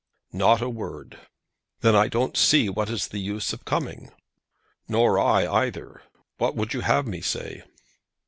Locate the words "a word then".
0.63-1.95